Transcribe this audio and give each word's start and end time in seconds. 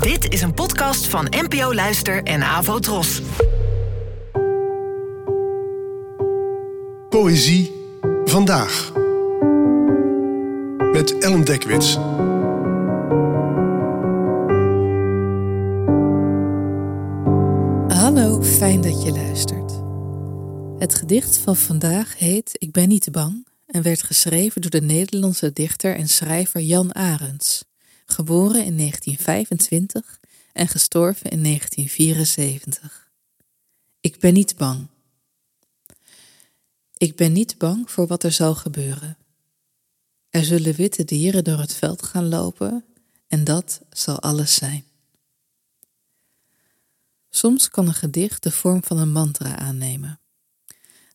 Dit 0.00 0.32
is 0.32 0.42
een 0.42 0.54
podcast 0.54 1.06
van 1.06 1.26
NPO 1.30 1.74
Luister 1.74 2.22
en 2.22 2.42
Avo 2.42 2.78
Tros. 2.78 3.22
Poëzie 7.08 7.72
vandaag. 8.24 8.92
Met 10.92 11.18
Ellen 11.18 11.44
Dekwits. 11.44 11.94
Hallo, 17.98 18.42
fijn 18.42 18.80
dat 18.80 19.02
je 19.02 19.12
luistert. 19.12 19.72
Het 20.78 20.94
gedicht 20.94 21.36
van 21.36 21.56
vandaag 21.56 22.18
heet 22.18 22.50
Ik 22.58 22.72
ben 22.72 22.88
niet 22.88 23.10
bang 23.10 23.46
en 23.66 23.82
werd 23.82 24.02
geschreven 24.02 24.60
door 24.60 24.70
de 24.70 24.80
Nederlandse 24.80 25.52
dichter 25.52 25.96
en 25.96 26.08
schrijver 26.08 26.60
Jan 26.60 26.94
Arends, 26.94 27.64
geboren 28.12 28.64
in 28.64 28.76
1925 28.76 30.20
en 30.52 30.68
gestorven 30.68 31.30
in 31.30 31.42
1974. 31.42 33.10
Ik 34.00 34.18
ben 34.18 34.34
niet 34.34 34.56
bang. 34.56 34.86
Ik 36.96 37.16
ben 37.16 37.32
niet 37.32 37.58
bang 37.58 37.90
voor 37.90 38.06
wat 38.06 38.24
er 38.24 38.32
zal 38.32 38.54
gebeuren. 38.54 39.16
Er 40.28 40.44
zullen 40.44 40.74
witte 40.74 41.04
dieren 41.04 41.44
door 41.44 41.58
het 41.58 41.74
veld 41.74 42.02
gaan 42.02 42.28
lopen 42.28 42.84
en 43.28 43.44
dat 43.44 43.80
zal 43.90 44.20
alles 44.20 44.54
zijn. 44.54 44.84
Soms 47.30 47.70
kan 47.70 47.86
een 47.86 47.94
gedicht 47.94 48.42
de 48.42 48.50
vorm 48.50 48.84
van 48.84 48.98
een 48.98 49.12
mantra 49.12 49.56
aannemen. 49.56 50.20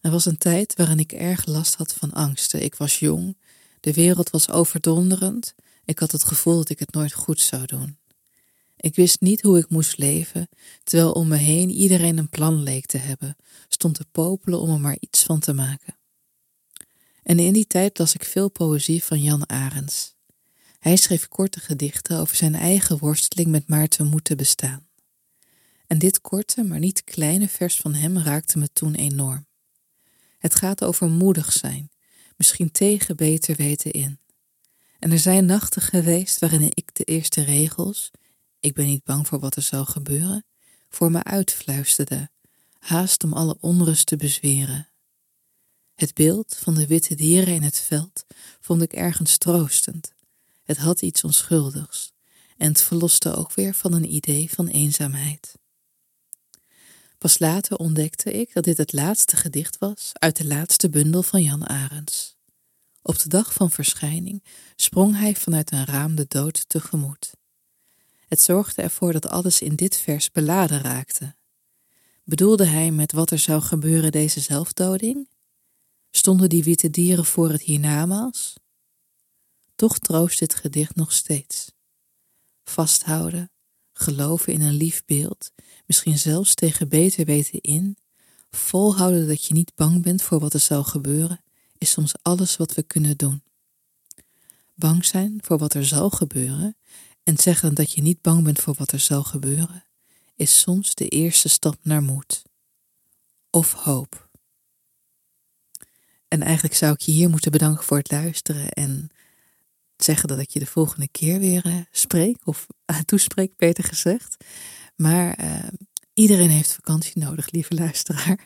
Er 0.02 0.12
was 0.12 0.26
een 0.26 0.38
tijd 0.38 0.76
waarin 0.76 1.00
ik 1.00 1.12
erg 1.12 1.46
last 1.46 1.76
had 1.76 1.94
van 1.94 2.14
angsten. 2.14 2.64
Ik 2.64 2.76
was 2.76 3.00
jong, 3.00 3.38
de 3.80 3.94
wereld 3.94 4.30
was 4.30 4.50
overdonderend, 4.50 5.54
ik 5.88 6.00
had 6.00 6.12
het 6.12 6.24
gevoel 6.24 6.56
dat 6.56 6.70
ik 6.70 6.80
het 6.80 6.94
nooit 6.94 7.14
goed 7.14 7.42
zou 7.42 7.66
doen. 7.66 7.98
Ik 8.78 8.96
wist 8.96 9.22
niet 9.22 9.42
hoe 9.42 9.58
ik 9.58 9.70
moest 9.70 9.98
leven, 9.98 10.50
terwijl 10.84 11.12
om 11.12 11.28
me 11.28 11.36
heen 11.36 11.70
iedereen 11.70 12.18
een 12.18 12.30
plan 12.30 12.64
leek 12.64 12.86
te 12.86 12.98
hebben, 12.98 13.36
stond 13.68 13.96
te 13.96 14.06
popelen 14.12 14.60
om 14.60 14.70
er 14.70 14.80
maar 14.80 14.98
iets 15.00 15.24
van 15.24 15.40
te 15.40 15.54
maken. 15.54 15.98
En 17.24 17.40
in 17.40 17.54
die 17.54 17.68
tijd 17.68 17.98
las 17.98 18.14
ik 18.14 18.24
veel 18.24 18.50
poëzie 18.50 19.04
van 19.04 19.22
Jan 19.22 19.50
Arends. 19.50 20.16
Hij 20.80 20.96
schreef 20.96 21.28
korte 21.28 21.60
gedichten 21.60 22.20
over 22.20 22.36
zijn 22.36 22.56
eigen 22.56 22.98
worsteling 22.98 23.50
met 23.50 23.68
maar 23.68 23.88
te 23.88 24.04
moeten 24.04 24.38
bestaan. 24.38 24.88
En 25.88 26.00
dit 26.00 26.22
korte, 26.22 26.64
maar 26.64 26.80
niet 26.80 27.04
kleine 27.04 27.48
vers 27.48 27.78
van 27.78 27.94
hem 27.94 28.18
raakte 28.18 28.58
me 28.58 28.70
toen 28.74 28.96
enorm. 28.96 29.46
Het 30.38 30.56
gaat 30.56 30.84
over 30.84 31.10
moedig 31.10 31.52
zijn, 31.52 31.92
misschien 32.36 32.72
tegen 32.72 33.16
beter 33.16 33.56
weten 33.56 33.92
in. 33.92 34.20
En 35.00 35.12
er 35.12 35.20
zijn 35.20 35.46
nachten 35.46 35.82
geweest 35.82 36.40
waarin 36.40 36.72
ik 36.74 36.96
de 36.96 37.04
eerste 37.04 37.42
regels, 37.42 38.12
ik 38.60 38.74
ben 38.74 38.86
niet 38.86 39.04
bang 39.04 39.28
voor 39.28 39.40
wat 39.40 39.56
er 39.56 39.62
zal 39.62 39.86
gebeuren, 39.86 40.46
voor 40.90 41.12
me 41.12 41.24
uitfluisterde, 41.24 42.30
haast 42.80 43.24
om 43.24 43.34
alle 43.34 43.58
onrust 43.60 44.06
te 44.06 44.16
bezweren. 44.16 44.88
Het 45.96 46.14
beeld 46.14 46.56
van 46.60 46.76
de 46.76 46.88
witte 46.88 47.16
dieren 47.16 47.54
in 47.54 47.64
het 47.64 47.80
veld 47.80 48.26
vond 48.60 48.82
ik 48.82 48.94
ergens 48.94 49.38
troostend. 49.38 50.14
Het 50.64 50.78
had 50.78 51.02
iets 51.02 51.24
onschuldigs 51.24 52.12
en 52.58 52.68
het 52.68 52.82
verloste 52.82 53.36
ook 53.36 53.54
weer 53.54 53.74
van 53.74 53.94
een 53.94 54.14
idee 54.14 54.50
van 54.52 54.68
eenzaamheid. 54.68 55.54
Pas 57.18 57.40
later 57.40 57.78
ontdekte 57.78 58.34
ik 58.34 58.54
dat 58.54 58.64
dit 58.64 58.78
het 58.78 58.94
laatste 58.94 59.36
gedicht 59.36 59.78
was 59.78 60.12
uit 60.14 60.36
de 60.36 60.46
laatste 60.46 60.90
bundel 60.90 61.24
van 61.24 61.42
Jan 61.42 61.68
Arends. 61.68 62.37
Op 63.08 63.20
de 63.20 63.30
dag 63.30 63.54
van 63.54 63.72
verschijning 63.72 64.44
sprong 64.76 65.18
hij 65.18 65.36
vanuit 65.36 65.72
een 65.72 65.86
raam 65.86 66.16
de 66.16 66.26
dood 66.28 66.70
tegemoet. 66.70 67.32
Het 68.28 68.42
zorgde 68.42 68.82
ervoor 68.82 69.14
dat 69.14 69.28
alles 69.28 69.62
in 69.62 69.76
dit 69.76 69.98
vers 69.98 70.32
beladen 70.32 70.82
raakte. 70.82 71.36
Bedoelde 72.24 72.66
hij 72.66 72.92
met 72.92 73.12
wat 73.12 73.32
er 73.32 73.40
zou 73.40 73.62
gebeuren 73.62 74.12
deze 74.12 74.40
zelfdoding? 74.40 75.30
Stonden 76.12 76.50
die 76.50 76.64
witte 76.64 76.90
dieren 76.90 77.26
voor 77.26 77.50
het 77.50 77.62
hiernamaals? 77.62 78.56
Toch 79.76 79.98
troost 79.98 80.40
dit 80.40 80.56
gedicht 80.56 80.96
nog 80.96 81.12
steeds. 81.12 81.72
Vasthouden, 82.64 83.52
geloven 83.94 84.54
in 84.54 84.62
een 84.62 84.74
lief 84.74 85.06
beeld, 85.06 85.52
misschien 85.86 86.18
zelfs 86.18 86.54
tegen 86.54 86.90
beter 86.90 87.26
weten 87.26 87.62
in, 87.62 87.98
volhouden 88.50 89.28
dat 89.28 89.46
je 89.46 89.54
niet 89.54 89.76
bang 89.76 90.02
bent 90.04 90.22
voor 90.22 90.40
wat 90.40 90.54
er 90.54 90.60
zal 90.60 90.84
gebeuren, 90.84 91.42
is 91.78 91.92
soms 91.92 92.14
alles 92.22 92.58
wat 92.58 92.74
we 92.74 92.84
kunnen 92.84 93.18
doen. 93.18 93.44
Bang 94.74 95.06
zijn 95.06 95.40
voor 95.42 95.58
wat 95.58 95.74
er 95.74 95.86
zal 95.86 96.10
gebeuren 96.10 96.78
en 97.24 97.38
zeggen 97.38 97.74
dat 97.74 97.92
je 97.92 98.02
niet 98.02 98.22
bang 98.22 98.44
bent 98.44 98.60
voor 98.60 98.74
wat 98.78 98.92
er 98.92 99.00
zal 99.00 99.24
gebeuren, 99.24 99.86
is 100.36 100.60
soms 100.60 100.96
de 100.96 101.08
eerste 101.08 101.50
stap 101.50 101.78
naar 101.82 102.04
moed. 102.04 102.44
Of 103.50 103.74
hoop. 103.74 104.30
En 106.28 106.42
eigenlijk 106.42 106.76
zou 106.76 106.94
ik 106.94 107.00
je 107.00 107.12
hier 107.12 107.30
moeten 107.30 107.52
bedanken 107.52 107.84
voor 107.84 107.98
het 107.98 108.12
luisteren 108.12 108.70
en 108.70 109.10
zeggen 109.98 110.28
dat 110.28 110.40
ik 110.40 110.50
je 110.50 110.60
de 110.60 110.66
volgende 110.66 111.08
keer 111.08 111.40
weer 111.40 111.66
uh, 111.66 111.82
spreek, 111.92 112.48
of 112.48 112.68
uh, 112.92 113.00
toespreek, 113.00 113.56
beter 113.56 113.84
gezegd. 113.84 114.46
Maar 114.96 115.44
uh, 115.44 115.68
iedereen 116.18 116.50
heeft 116.50 116.74
vakantie 116.74 117.12
nodig, 117.16 117.52
lieve 117.52 117.74
luisteraar. 117.74 118.40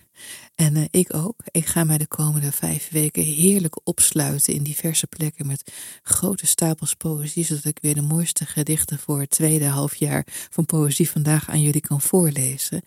En 0.55 0.75
uh, 0.75 0.85
ik 0.89 1.13
ook. 1.13 1.35
Ik 1.51 1.65
ga 1.65 1.83
mij 1.83 1.97
de 1.97 2.07
komende 2.07 2.51
vijf 2.51 2.89
weken 2.89 3.23
heerlijk 3.23 3.87
opsluiten 3.87 4.53
in 4.53 4.63
diverse 4.63 5.07
plekken 5.07 5.47
met 5.47 5.71
grote 6.03 6.45
stapels 6.45 6.93
poëzie, 6.93 7.45
zodat 7.45 7.65
ik 7.65 7.77
weer 7.81 7.95
de 7.95 8.01
mooiste 8.01 8.45
gedichten 8.45 8.99
voor 8.99 9.19
het 9.19 9.29
tweede 9.29 9.65
halfjaar 9.65 10.27
van 10.49 10.65
Poëzie 10.65 11.09
vandaag 11.09 11.49
aan 11.49 11.61
jullie 11.61 11.81
kan 11.81 12.01
voorlezen. 12.01 12.81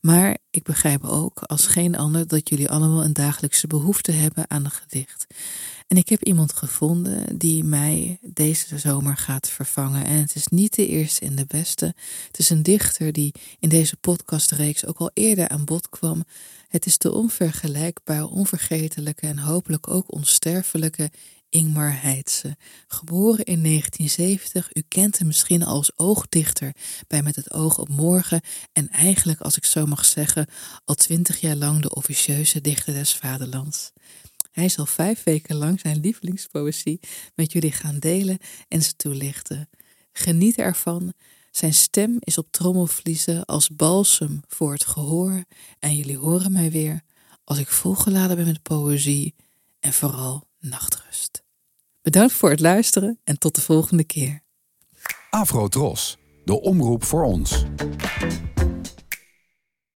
Maar 0.00 0.38
ik 0.50 0.62
begrijp 0.62 1.04
ook, 1.04 1.38
als 1.38 1.66
geen 1.66 1.96
ander, 1.96 2.26
dat 2.26 2.48
jullie 2.48 2.70
allemaal 2.70 3.04
een 3.04 3.12
dagelijkse 3.12 3.66
behoefte 3.66 4.12
hebben 4.12 4.50
aan 4.50 4.64
een 4.64 4.70
gedicht. 4.70 5.26
En 5.86 5.96
ik 5.96 6.08
heb 6.08 6.22
iemand 6.22 6.52
gevonden 6.52 7.38
die 7.38 7.64
mij 7.64 8.18
deze 8.22 8.78
zomer 8.78 9.16
gaat 9.16 9.48
vervangen. 9.48 10.04
En 10.04 10.16
het 10.16 10.34
is 10.34 10.46
niet 10.46 10.74
de 10.74 10.86
eerste 10.86 11.24
en 11.24 11.34
de 11.34 11.46
beste. 11.46 11.94
Het 12.26 12.38
is 12.38 12.50
een 12.50 12.62
dichter 12.62 13.12
die 13.12 13.34
in 13.58 13.68
deze 13.68 13.96
podcastreeks 13.96 14.86
ook 14.86 14.98
al 14.98 15.10
eerder 15.14 15.48
aan 15.48 15.64
bod 15.64 15.88
kwam. 15.88 16.24
Het 16.68 16.86
is 16.86 16.98
de 16.98 17.12
onvergelijkbaar, 17.12 18.24
onvergetelijke 18.24 19.26
en 19.26 19.38
hopelijk 19.38 19.88
ook 19.88 20.12
onsterfelijke 20.12 21.10
Ingmar 21.48 22.02
Heitse. 22.02 22.56
Geboren 22.86 23.44
in 23.44 23.62
1970, 23.62 24.74
u 24.74 24.82
kent 24.88 25.18
hem 25.18 25.26
misschien 25.26 25.62
als 25.62 25.98
oogdichter 25.98 26.72
bij 27.06 27.22
Met 27.22 27.36
het 27.36 27.52
oog 27.52 27.78
op 27.78 27.88
morgen 27.88 28.40
en 28.72 28.88
eigenlijk, 28.88 29.40
als 29.40 29.56
ik 29.56 29.64
zo 29.64 29.86
mag 29.86 30.04
zeggen, 30.04 30.46
al 30.84 30.94
twintig 30.94 31.40
jaar 31.40 31.56
lang 31.56 31.82
de 31.82 31.94
officieuze 31.94 32.60
dichter 32.60 32.92
des 32.92 33.14
vaderlands. 33.14 33.92
Hij 34.56 34.68
zal 34.68 34.86
vijf 34.86 35.22
weken 35.22 35.56
lang 35.56 35.80
zijn 35.80 36.00
lievelingspoëzie 36.00 37.00
met 37.34 37.52
jullie 37.52 37.72
gaan 37.72 37.98
delen 37.98 38.38
en 38.68 38.82
ze 38.82 38.96
toelichten. 38.96 39.68
Geniet 40.12 40.56
ervan. 40.56 41.12
Zijn 41.50 41.74
stem 41.74 42.16
is 42.18 42.38
op 42.38 42.46
trommelvliezen 42.50 43.44
als 43.44 43.68
balsem 43.68 44.40
voor 44.48 44.72
het 44.72 44.84
gehoor 44.84 45.44
en 45.78 45.96
jullie 45.96 46.16
horen 46.16 46.52
mij 46.52 46.70
weer 46.70 47.00
als 47.44 47.58
ik 47.58 47.68
volgeladen 47.68 48.36
ben 48.36 48.46
met 48.46 48.62
poëzie 48.62 49.34
en 49.80 49.92
vooral 49.92 50.48
nachtrust. 50.58 51.42
Bedankt 52.02 52.32
voor 52.32 52.50
het 52.50 52.60
luisteren 52.60 53.20
en 53.24 53.38
tot 53.38 53.54
de 53.54 53.60
volgende 53.60 54.04
keer. 54.04 54.42
Afro 55.30 55.68
Tros, 55.68 56.16
de 56.44 56.60
omroep 56.60 57.04
voor 57.04 57.24
ons. 57.24 57.64